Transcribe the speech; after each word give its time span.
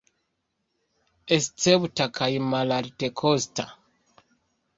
Escepta 1.37 2.07
kaj 2.15 2.31
malaltekosta. 2.55 3.69